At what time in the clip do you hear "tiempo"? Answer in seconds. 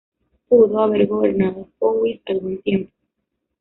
2.63-2.91